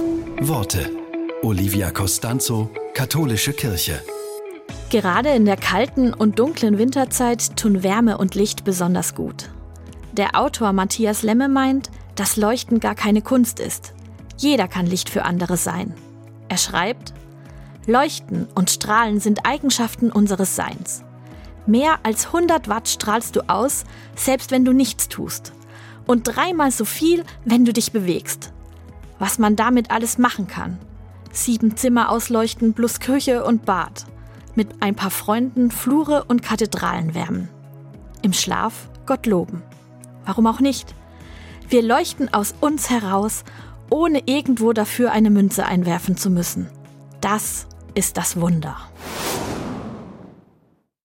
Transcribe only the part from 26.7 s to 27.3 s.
so viel,